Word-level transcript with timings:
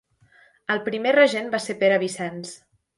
El 0.77 0.81
primer 0.89 1.13
regent 1.17 1.55
va 1.57 1.63
ser 1.69 1.79
Pere 1.85 2.05
Vicenç. 2.09 2.61